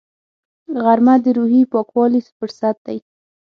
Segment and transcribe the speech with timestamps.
[0.83, 2.97] غرمه د روحي پاکوالي فرصت دی